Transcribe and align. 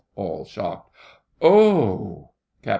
ALL 0.15 0.45
(shocked). 0.45 0.95
Oh! 1.43 2.31
CAPT. 2.63 2.69